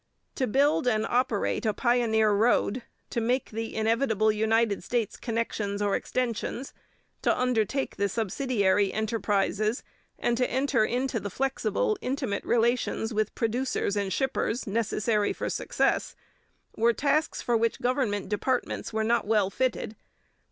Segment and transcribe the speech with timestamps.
[0.33, 5.95] To build and operate a pioneer road, to make the inevitable United States connections or
[5.95, 6.73] extensions,
[7.21, 9.83] to undertake the subsidiary enterprises
[10.17, 16.15] and to enter into the flexible, intimate relations with producers and shippers necessary for success,
[16.75, 19.95] were tasks for which government departments were not well fitted.